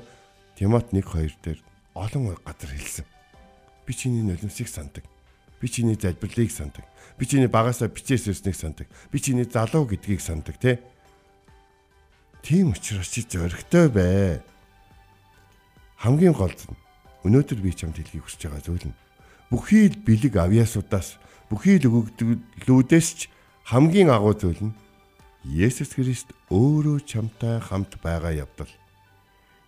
Тимот 0.59 0.93
1-2 0.93 1.41
дээр 1.41 1.61
олон 1.95 2.37
газар 2.45 2.71
хэлсэн. 2.75 3.07
Би 3.87 3.93
чиний 3.95 4.23
нулимсыг 4.23 4.69
сандаг. 4.69 5.05
Би 5.61 5.69
чиний 5.69 5.97
залбирлыг 5.97 6.51
сандаг. 6.51 6.85
Би 7.19 7.25
чиний 7.27 7.49
багасаа 7.49 7.89
бичээс 7.89 8.29
өснгийг 8.29 8.59
сандаг. 8.59 8.87
Би 9.11 9.19
чиний 9.23 9.47
залуу 9.47 9.87
гэдгийг 9.87 10.21
сандаг, 10.21 10.59
тэ? 10.59 10.83
Тийм 12.43 12.75
учраас 12.75 13.09
чи 13.09 13.23
зөрөгтэй 13.23 13.89
бай. 13.89 14.43
Хамгийн 16.03 16.35
гол 16.35 16.51
нь 16.51 16.77
өнөөдөр 17.23 17.59
би 17.63 17.71
чамд 17.71 17.95
хэлхийг 17.95 18.27
хүсэж 18.27 18.51
байгаа 18.51 18.63
зүйл 18.67 18.87
нь 18.91 18.99
бүхий 19.55 19.87
л 19.87 20.03
бэлэг 20.03 20.35
авьяасуудаас 20.35 21.23
бүхий 21.47 21.79
л 21.79 21.87
өгөгдлүүдээс 21.87 23.09
ч 23.15 23.21
хамгийн 23.71 24.11
агуу 24.11 24.35
зүйл 24.35 24.59
нь 24.67 24.77
Есүс 25.47 25.95
Христ 25.95 26.35
өөрөө 26.51 27.07
чамтай 27.07 27.63
хамт 27.63 28.03
байгаа 28.03 28.35
явдал 28.47 28.71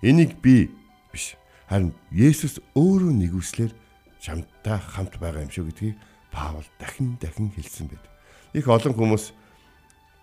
Энийг 0.04 0.36
би 0.42 0.68
биш. 1.12 1.32
Харин 1.64 1.94
Есүс 2.12 2.60
өөрөө 2.76 3.08
нэгүслэр 3.08 3.72
чамтай 4.20 4.76
хамт 4.76 5.16
байгаа 5.16 5.48
юм 5.48 5.50
шүү 5.54 5.64
гэдгийг 5.72 5.96
Паул 6.28 6.66
дахин 6.76 7.16
дахин 7.16 7.48
хэлсэн 7.56 7.88
байдаг. 7.88 8.12
Их 8.52 8.68
олон 8.68 8.92
хүмүүс 8.92 9.32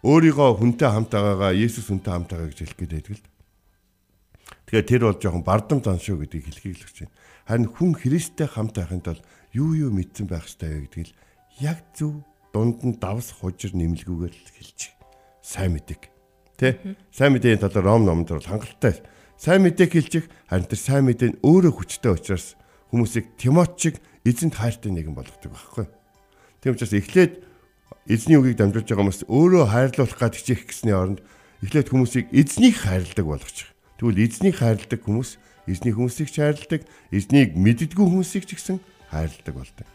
өөрийгөө 0.06 0.50
хүнтэй 0.62 0.86
хамт 0.86 1.10
байгаагаа 1.10 1.58
Есүс 1.58 1.90
хүнтэй 1.90 2.14
хамт 2.14 2.30
байгаа 2.30 2.54
гэж 2.54 2.60
хэлэх 2.62 2.78
гээд 2.78 2.94
байдаг 2.94 3.18
л. 3.18 3.31
Тэгэхээр 4.72 4.88
тэр 4.88 5.04
бол 5.04 5.20
жоохон 5.20 5.44
бардам 5.44 5.84
зан 5.84 6.00
шүү 6.00 6.24
гэдгийг 6.24 6.48
хэлхийг 6.48 6.80
л 6.80 6.84
хүсэж 6.88 6.98
байна. 7.04 7.16
Харин 7.44 7.68
хүн 7.76 7.92
Христтэй 7.92 8.48
хамт 8.48 8.80
байхын 8.80 9.04
тулд 9.04 9.20
юу 9.52 9.76
юу 9.76 9.92
мэдсэн 9.92 10.32
байх 10.32 10.48
ёстой 10.48 10.88
вэ 10.88 10.88
гэдгийг 10.88 11.12
яг 11.60 11.84
зөв 11.92 12.24
дунд 12.56 12.80
нь 12.80 12.96
давс 12.96 13.36
хужир 13.36 13.76
нэмэлгүйгээр 13.76 14.32
л 14.32 14.52
хэлж 14.56 14.96
сайн 15.44 15.76
мэдэг. 15.76 16.08
Тэ? 16.56 16.96
Сайн 17.12 17.36
мэдээний 17.36 17.60
талаар 17.60 17.84
Ром 17.84 18.08
номонд 18.08 18.32
бол 18.32 18.48
хангалттай. 18.48 19.04
Сайн 19.36 19.68
мэдээг 19.68 19.92
хэлчих 19.92 20.32
харин 20.48 20.72
тэр 20.72 20.80
сайн 20.80 21.04
мэдээ 21.04 21.36
нь 21.36 21.42
өөрөө 21.44 21.74
хүчтэй 21.76 22.16
учраас 22.16 22.56
хүмүүсийг 22.96 23.36
Тимот 23.36 23.76
шиг 23.76 24.00
эзэнт 24.24 24.56
хайртай 24.56 24.96
нэгэн 24.96 25.12
болгодог 25.12 25.52
байхгүй. 25.52 25.92
Тийм 26.64 26.80
учраас 26.80 26.96
эхлээд 26.96 27.44
эзний 28.08 28.40
үгийг 28.40 28.56
дамжуулж 28.56 28.88
байгаа 28.88 29.04
хүмүүс 29.04 29.28
өөрөө 29.28 29.66
хайрлуулах 29.68 30.16
гад 30.16 30.40
хичээх 30.40 30.64
гэсний 30.64 30.96
оронд 30.96 31.20
эхлээд 31.60 31.92
хүмүүсийг 31.92 32.32
эзнийг 32.32 32.80
хайрладаг 32.80 33.28
болгочих. 33.28 33.68
Тэгвэл 34.02 34.18
эзнийг 34.18 34.58
хайрладаг 34.58 34.98
хүмүүс 35.06 35.38
эзний 35.70 35.94
хүмүүсийг 35.94 36.34
ч 36.34 36.42
хайрладаг, 36.42 36.90
эзнийг 37.14 37.54
мэддэггүй 37.54 38.02
хүмүүсийг 38.02 38.50
ч 38.50 38.58
гэсэн 38.58 38.82
хайрладаг 39.14 39.54
болдог. 39.54 39.88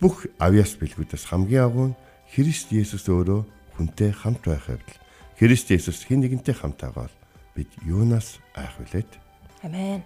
Бүх 0.00 0.24
авьяас 0.40 0.72
бэлгүүдээс 0.80 1.28
хамгийн 1.28 1.68
агуу 1.68 1.86
нь 1.92 1.98
Христ 2.32 2.72
Есүс 2.72 3.04
өөрөө 3.12 3.44
хүнтэй 3.76 4.16
хамт 4.16 4.40
байх 4.40 4.72
явдал. 4.72 5.00
Христ 5.36 5.68
Есүс 5.68 6.08
хэн 6.08 6.24
нэгэнтэй 6.24 6.56
хамт 6.56 6.80
байгаа 6.80 7.12
бол 7.12 7.16
бид 7.52 7.68
юунаас 7.84 8.40
айх 8.56 8.72
вүлээд? 8.80 9.12
Амен. 9.68 10.00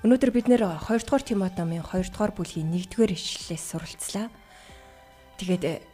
Өнөөдөр 0.00 0.32
бид 0.32 0.48
нэр 0.48 0.64
2 0.80 1.04
дугаар 1.04 1.24
Тимот 1.28 1.60
номын 1.60 1.84
2 1.84 2.08
дугаар 2.08 2.32
бүлгийн 2.32 2.72
1-р 2.72 3.12
ишлэлээс 3.12 3.64
суралцлаа. 3.68 4.32
Тэгээд 5.36 5.64
э, 5.68 5.84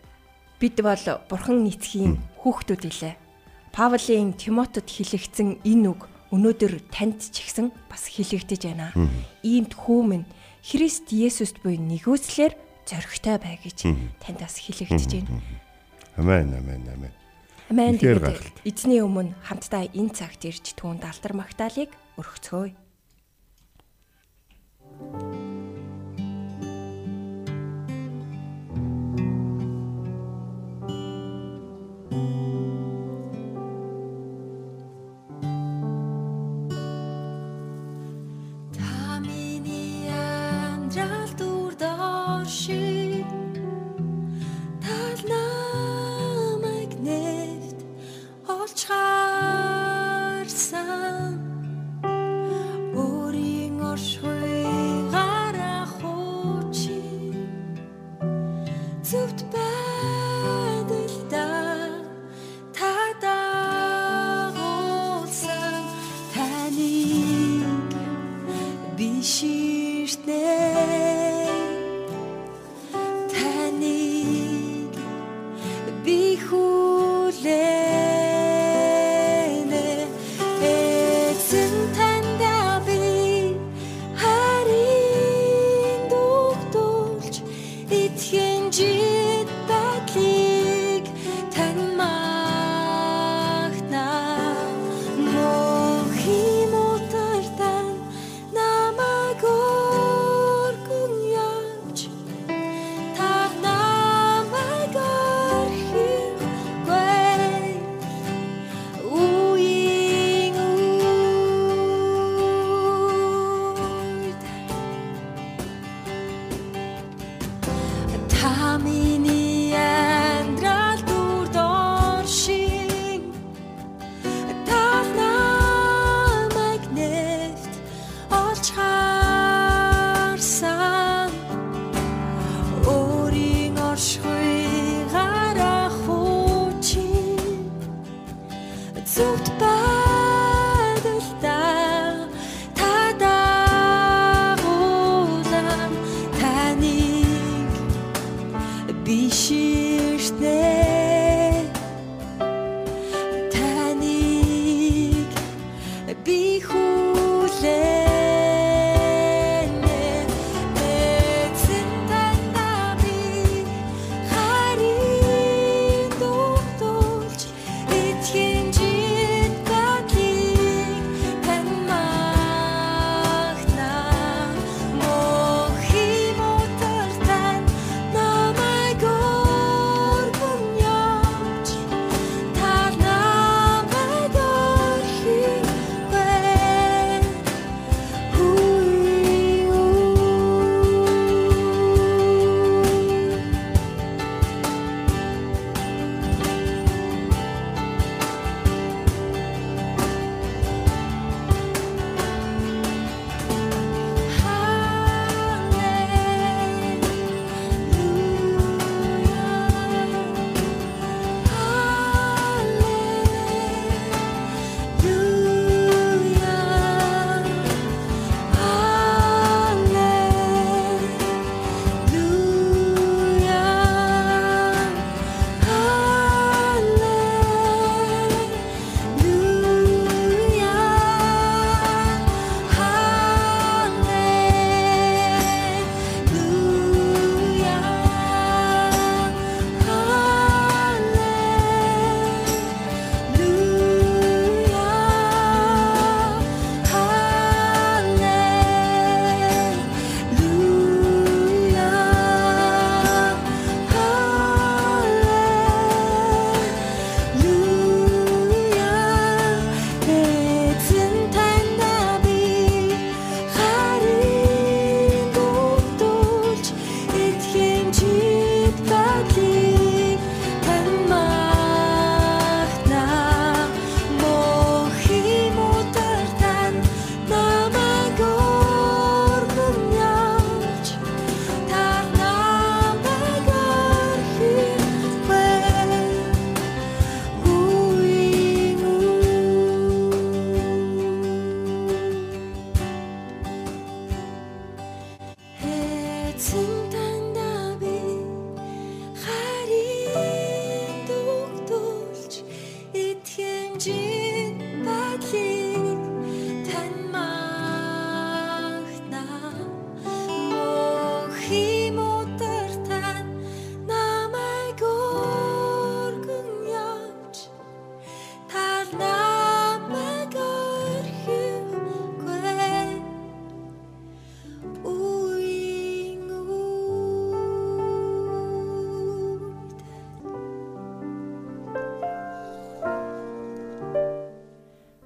бид 0.62 0.78
бол 0.78 1.06
Бурхан 1.26 1.66
нийцхийн 1.66 2.22
хүүхдүүд 2.38 2.86
илээ. 2.86 3.14
Павлийн 3.74 4.38
Тимотод 4.38 4.86
хэлэгдсэн 4.86 5.66
энэ 5.66 5.90
үг 5.90 6.06
өнөөдөр 6.32 6.80
танд 6.88 7.20
ч 7.20 7.44
ихсэн 7.44 7.70
бас 7.92 8.08
хэлэгдэж 8.08 8.62
байна. 8.72 8.90
Иймд 9.44 9.76
хүүмэн 9.76 10.24
Христ 10.64 11.12
Есүст 11.12 11.60
буй 11.60 11.76
нэгүслэр 11.76 12.56
зоригтой 12.88 13.36
бай 13.38 13.60
гэж 13.60 13.86
танд 14.18 14.38
бас 14.40 14.56
хэлэгдэж 14.56 15.10
байна. 15.22 15.42
Амен, 16.16 16.56
амен, 16.56 16.82
амен. 16.88 17.12
Амен. 17.70 17.96
Эзний 18.64 19.00
өмнө 19.04 19.32
хамтдаа 19.44 19.88
энэ 19.92 20.12
цагт 20.12 20.44
ирж 20.44 20.74
түүнд 20.76 21.04
алтар 21.06 21.32
магтаалык 21.36 21.92
өргөцгөөе. 22.20 22.81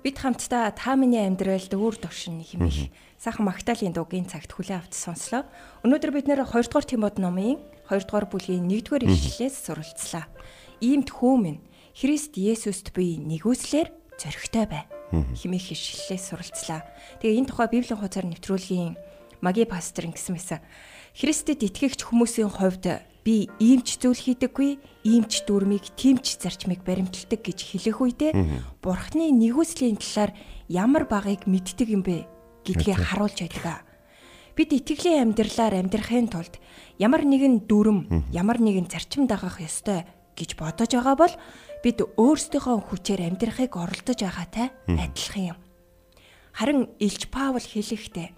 Бид 0.07 0.23
хамтдаа 0.23 0.71
та 0.71 0.95
миний 0.95 1.27
амьдралд 1.27 1.75
өөр 1.75 1.99
дуршин 1.99 2.39
хэмээх 2.39 2.95
сайхан 3.19 3.43
Магдалины 3.43 3.91
дуугийн 3.91 4.31
цагт 4.31 4.55
хүлээн 4.55 4.87
авч 4.87 4.95
сонслоо. 4.95 5.43
Өнөөдөр 5.83 6.15
бид 6.15 6.31
нэр 6.31 6.47
2 6.47 6.71
дугаар 6.71 6.87
Тимод 6.87 7.19
номын 7.19 7.59
2 7.91 8.07
дугаар 8.07 8.31
бүлгийн 8.31 8.71
1 8.71 8.87
дугаар 8.87 9.03
ишлэлээс 9.03 9.67
суралцлаа. 9.67 10.31
Иймд 10.79 11.11
хүмүн 11.11 11.59
Христ 11.91 12.39
Есүст 12.39 12.95
буй 12.95 13.19
нэгүслэр 13.19 13.91
зөрөгтэй 14.15 14.67
бай. 14.71 14.87
хэмээх 15.11 15.75
ишлэлээс 15.75 16.23
суралцлаа. 16.31 16.87
Тэгээ 17.19 17.43
энэ 17.43 17.51
тухай 17.51 17.67
Библийн 17.67 17.99
хуудасаар 17.99 18.31
нэвтрүүлгийн 18.31 18.95
маги 19.43 19.67
пастор 19.67 20.07
ингэсэн 20.07 20.39
байсан. 20.39 20.63
Христэд 21.19 21.67
итгэгч 21.67 22.07
хүмүүсийн 22.07 22.55
хувьд 22.55 23.03
би 23.27 23.51
иймч 23.59 23.99
зүйл 23.99 24.23
хийдэггүй, 24.23 25.03
иймч 25.03 25.43
дүрмийг, 25.51 25.91
тиймч 25.99 26.39
зарчмыг 26.39 26.87
баримталдаг 26.87 27.43
гэж 27.43 27.59
хэлэх 27.59 27.99
үедээ 27.99 28.33
Бурхны 28.79 29.35
нэгүслийн 29.35 29.99
талаар 29.99 30.31
ямар 30.71 31.11
багыг 31.11 31.51
мэддэг 31.51 31.91
юм 31.91 32.07
бэ 32.07 32.23
гэдгийг 32.63 33.03
харуулж 33.03 33.43
байдаг. 33.43 33.83
Бид 34.55 34.71
итгэлийн 34.71 35.35
амьдралаар 35.35 35.75
амьдрахын 35.75 36.31
тулд 36.31 36.63
ямар 37.03 37.27
нэгэн 37.27 37.67
дүрм, 37.67 38.31
ямар 38.31 38.63
нэгэн 38.63 38.87
зарчим 38.87 39.27
дагах 39.27 39.59
ёстой 39.59 40.07
гэж 40.39 40.55
бодож 40.55 40.95
байгаа 40.95 41.19
бол 41.19 41.35
бид 41.83 41.99
өөрсдийнхөө 42.07 42.79
хүчээр 42.95 43.27
амьдрахыг 43.27 43.75
оролдож 43.75 44.23
байгаатай 44.23 44.71
адилхан 44.87 45.45
юм. 45.51 45.59
Харин 46.55 46.89
Илч 47.03 47.27
Паул 47.29 47.59
хэлэхдээ 47.59 48.31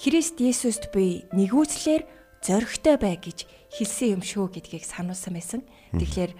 Христ 0.00 0.40
Есүст 0.40 0.92
буй 0.92 1.28
нэгүслэр 1.32 2.04
зоригтой 2.42 2.96
бай 3.00 3.16
гэж 3.16 3.46
хэлсэн 3.76 4.16
юм 4.16 4.22
шүү 4.24 4.48
гэдгийг 4.56 4.84
сануулсан 4.88 5.36
байсан. 5.36 5.60
Тэгэхээр 5.92 6.32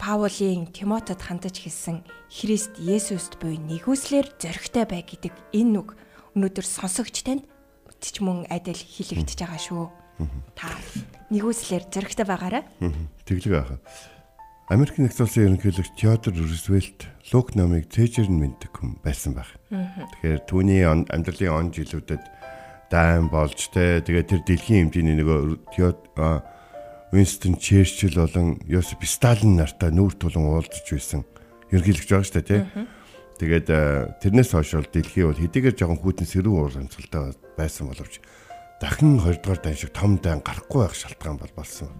Паулийн 0.00 0.66
Тимотед 0.74 1.22
хандаж 1.22 1.60
хэлсэн 1.60 2.02
Христ 2.26 2.74
Есүст 2.80 3.38
буй 3.38 3.60
нэгүслэр 3.60 4.34
зоригтой 4.40 4.84
бай 4.88 5.02
гэдэг 5.06 5.34
энэ 5.54 5.76
үг 5.78 5.94
өнөөдөр 6.34 6.66
сонсогч 6.66 7.22
танд 7.22 7.44
ч 8.00 8.18
мөн 8.24 8.48
адил 8.48 8.80
хэлэгдэж 8.80 9.38
байгаа 9.38 9.60
шүү. 9.60 9.84
Та 10.56 10.72
нэгүслэр 11.28 11.84
зоригтой 11.92 12.26
байгаарай. 12.26 12.64
Тэглэг 13.28 13.54
аах. 13.54 13.76
Америк 14.70 15.02
нэгдсэн 15.02 15.26
улсын 15.26 15.46
ерөнхийлөгч 15.50 15.98
Теодор 15.98 16.32
Рузвельт 16.32 17.10
Лук 17.34 17.58
номыг 17.58 17.90
цээжэр 17.90 18.30
нь 18.30 18.38
мэддэг 18.38 18.70
хүн 18.70 19.02
байсан 19.02 19.34
баг. 19.34 19.50
Тэгэхээр 19.68 20.46
түүний 20.46 20.86
амьдралын 20.86 21.50
он 21.50 21.66
жилүүдэд 21.74 22.22
дайм 22.90 23.30
болж 23.30 23.70
те 23.70 24.02
тэгээ 24.02 24.24
тэр 24.26 24.40
дэлхийн 24.44 24.90
хэмжээний 24.90 25.16
нөгөө 25.22 25.40
Winston 27.12 27.58
Churchill 27.58 28.14
болон 28.14 28.60
Йосип 28.66 29.02
Сталин 29.02 29.58
нартай 29.58 29.90
нүүр 29.90 30.14
тулан 30.14 30.46
уулзж 30.46 30.86
байсан 30.94 31.26
ерөнхийлөгч 31.74 32.06
байгаа 32.06 32.26
шүү 32.26 32.34
дээ 32.38 32.46
тий. 32.46 32.62
Тэгээд 33.42 33.66
тэрнээс 34.22 34.50
хойш 34.54 34.78
бол 34.78 34.90
дэлхий 34.94 35.26
бол 35.26 35.34
хэдийгээр 35.34 35.74
жоохон 35.74 35.98
хүүтэн 35.98 36.28
сэрүүн 36.30 36.54
уур 36.54 36.74
амьсгалтай 36.78 37.34
байсан 37.58 37.90
боловч 37.90 38.22
дахин 38.78 39.18
20 39.18 39.42
дугаар 39.42 39.58
дан 39.58 39.74
шиг 39.74 39.90
том 39.90 40.22
дан 40.22 40.38
гарахгүй 40.38 40.86
байх 40.86 40.94
шалтгаан 40.94 41.38
бол 41.42 41.54
болсон. 41.58 41.90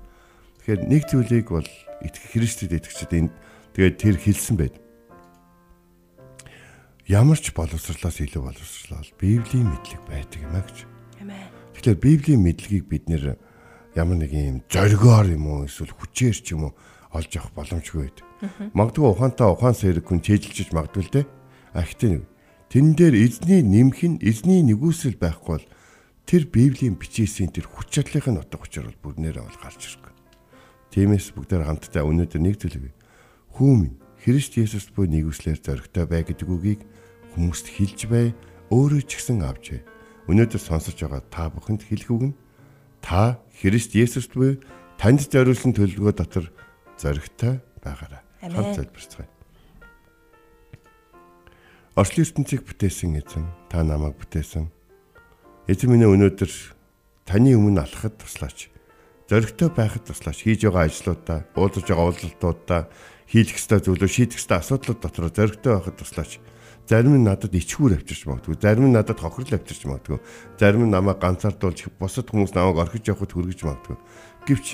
Тэгэхээр 0.63 0.81
нэг 0.87 1.03
зүйлийг 1.11 1.49
бол 1.51 1.67
итгэх 2.07 2.31
Христэд 2.31 2.77
итгэгчид 2.79 3.11
энд 3.11 3.33
тэгээд 3.75 3.97
тэр 3.99 4.15
хэлсэн 4.15 4.57
байд. 4.63 4.75
Ямар 7.11 7.43
ч 7.43 7.51
боловсрлоос 7.51 8.23
илүү 8.23 8.39
боловсрлол 8.39 9.11
Библийн 9.19 9.67
мэдлэг 9.67 9.99
байдаг 10.07 10.47
юм 10.47 10.55
а 10.55 10.63
гэж. 10.63 10.79
Амен. 11.19 11.43
Тэгэхээр 11.75 11.99
Библийн 11.99 12.39
мэдлэгийг 12.47 12.87
бид 12.87 13.11
нэр 13.11 13.35
ямар 13.99 14.15
нэгэн 14.23 14.47
юм 14.47 14.59
зоригоор 14.71 15.27
юм 15.35 15.51
уу 15.51 15.67
эсвэл 15.67 15.91
хүчээр 15.91 16.39
ч 16.39 16.55
юм 16.55 16.71
уу 16.71 16.73
олж 17.11 17.35
авах 17.35 17.51
боломжгүй 17.59 18.15
байдаг. 18.15 18.27
Магадгүй 18.79 19.07
ухаантай 19.11 19.49
ухаан 19.51 19.75
сэрэг 19.75 20.07
хүн 20.07 20.23
чэжилж 20.23 20.71
магадгүй 20.71 21.03
л 21.03 21.15
дээ. 21.19 21.27
А 21.75 21.83
нэг. 21.83 22.31
Тэн 22.71 22.95
дээр 22.95 23.15
эзний 23.19 23.67
нэмэх 23.67 24.01
нь 24.07 24.23
эзний 24.23 24.63
нэгүсэл 24.63 25.19
байхгүй 25.19 25.59
бол 25.59 25.67
тэр 26.31 26.47
Библийн 26.47 26.95
бичээсийн 26.95 27.51
тэр 27.51 27.67
хүч 27.67 27.91
чадлын 27.91 28.39
утга 28.39 28.63
учир 28.63 28.87
бол 28.87 29.19
бүрнээрээ 29.19 29.43
бол 29.43 29.59
гарч 29.59 29.83
ирэх. 29.83 30.15
Тиймээс 30.95 31.35
бүгдээр 31.35 31.67
хамтдаа 31.67 32.07
өнөөдөр 32.07 32.39
нэг 32.39 32.55
зүйлийг 32.63 32.95
хүүмэн 33.59 33.99
Христ 34.21 34.61
Есүс 34.61 34.93
буй 34.93 35.09
нэгүслэр 35.09 35.65
зоригтой 35.65 36.05
бай 36.05 36.23
гэдэг 36.29 36.45
үгийг 36.45 36.85
хүмүүст 37.33 37.73
хэлж 37.73 38.01
бай 38.13 38.37
өөрөө 38.69 39.03
ч 39.09 39.17
гэсэн 39.17 39.41
авч 39.41 39.65
бай. 39.73 39.83
Өнөөдөр 40.29 40.61
сонсож 40.61 40.95
байгаа 41.01 41.25
та 41.33 41.49
бүхэнд 41.49 41.89
хэлэх 41.89 42.11
үг 42.13 42.23
нь 42.29 42.35
та 43.01 43.41
Христ 43.57 43.97
Есүст 43.97 44.37
буй 44.37 44.61
танд 45.01 45.25
зориулсан 45.25 45.73
төлөвлөгөө 45.73 46.15
дотор 46.21 46.53
зоригтой 47.01 47.65
байгаарай. 47.81 48.21
Хамт 48.45 48.77
залбирцгаая. 48.77 49.29
Орчлын 51.97 52.25
ертөнцийг 52.29 52.63
бүтээсэн 52.69 53.17
эзэн 53.17 53.49
та 53.73 53.81
намайг 53.81 54.21
бүтээсэн. 54.21 54.69
Эзэн 55.65 55.89
минь 55.91 56.05
өнөөдөр 56.05 56.53
таны 57.25 57.57
өмнө 57.57 57.83
алхахад 57.83 58.21
туслаач. 58.21 58.69
Зоригтой 59.29 59.69
байхад 59.69 60.09
туслаач. 60.09 60.45
Хийж 60.45 60.65
байгаа 60.65 60.89
ажлуудаа, 60.89 61.45
уулзаж 61.55 61.85
байгаа 61.87 62.07
уулзалтуудаа, 62.09 62.83
хийх 63.31 63.55
ёстой 63.55 63.79
зүйлөө 63.79 64.11
шийдэх 64.11 64.43
ёстой 64.43 64.59
асуудлууд 64.59 64.99
дотор 64.99 65.31
зоригтой 65.31 65.73
байхад 65.79 65.97
туслаач. 66.03 66.43
Зарим 66.91 67.15
нь 67.15 67.23
надад 67.23 67.55
ичгүүр 67.55 68.03
авчирч 68.03 68.27
магадгүй, 68.27 68.59
зарим 68.59 68.91
нь 68.91 68.97
надад 68.99 69.23
хохирол 69.23 69.55
авчирч 69.55 69.87
магадгүй, 69.87 70.19
зарим 70.59 70.91
нь 70.91 70.91
намайг 70.91 71.23
ганцаардуулж 71.23 71.87
бусад 71.95 72.27
хүмүүс 72.27 72.51
намайг 72.59 72.83
орхиж 72.83 73.07
явахд 73.07 73.31
хүргэж 73.31 73.63
магадгүй. 73.63 73.97
Гэвч 74.51 74.67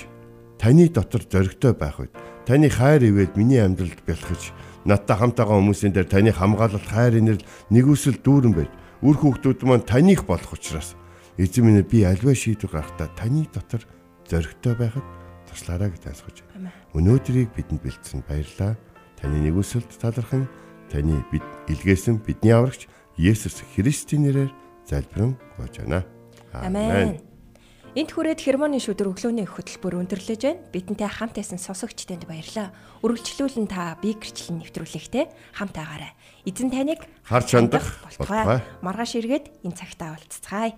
таны 0.57 0.89
дотор 0.89 1.21
зоригтой 1.29 1.77
байх 1.77 2.01
үед 2.01 2.13
таны 2.49 2.73
хайр 2.73 3.05
ивэл 3.05 3.37
миний 3.37 3.61
амьдралд 3.61 4.01
бэлхэж 4.01 4.49
надтай 4.89 5.17
хамт 5.17 5.37
байгаа 5.37 5.61
хүмүүсийн 5.61 5.93
дээр 5.93 6.09
таны 6.09 6.33
хамгаалалт 6.33 6.87
хайр 6.89 7.21
инэрл 7.21 7.45
нэгүсэл 7.69 8.17
дүүрэн 8.25 8.53
байж 8.57 8.71
үр 9.05 9.15
хүүхдүүд 9.21 9.61
маань 9.61 9.85
таних 9.85 10.25
болох 10.25 10.57
учраас 10.57 10.97
эзэн 11.37 11.61
минь 11.69 11.85
би 11.85 12.01
альва 12.01 12.33
шийдвэр 12.33 12.73
гаргахтаа 12.73 13.13
таны 13.13 13.45
дотор 13.53 13.85
зоригтой 14.25 14.73
байхад 14.73 15.05
туслаарай 15.47 15.89
гэж 15.91 16.01
тайлбарж 16.03 16.37
байна. 16.53 16.71
Өнөөдрийг 16.93 17.49
бидэнд 17.55 17.81
бэлдсэн 17.81 18.21
баярлалаа. 18.27 18.75
Таны 19.17 19.37
нэгүсэлд 19.47 19.91
талархан 19.97 20.45
таны 20.91 21.23
бид 21.31 21.43
илгээсэн 21.71 22.21
бидний 22.21 22.53
аврагч 22.53 22.85
Есүс 23.17 23.65
Христийн 23.73 24.29
нэрээр 24.29 24.51
залбирэн 24.85 25.33
гуйж 25.57 25.81
байна. 25.81 26.05
Амен. 26.53 27.17
Энд 27.97 28.13
хүрээд 28.13 28.45
хермоны 28.45 28.77
шүдэр 28.77 29.09
өглөөний 29.09 29.49
хөтөлбөр 29.49 30.05
өндөрлөж 30.05 30.41
байна. 30.45 30.61
Бидэнтэй 30.69 31.09
хамт 31.09 31.33
байсан 31.33 31.57
сонсогчдод 31.57 32.29
баярлалаа. 32.29 32.69
Үргэлжлүүлэн 33.01 33.65
та 33.65 33.97
би 33.97 34.13
гэрчлэн 34.13 34.61
нэвтрүүлэхтэй 34.61 35.25
хамт 35.57 35.75
агаарай. 35.81 36.13
Эзэн 36.45 36.69
таныг 36.69 37.01
Харж 37.25 37.57
хандах 37.57 37.97
болтугай. 38.05 38.61
Маргааш 38.85 39.17
эргээд 39.17 39.49
энэ 39.65 39.73
цагтаа 39.81 40.13
уулзцгаая. 40.13 40.77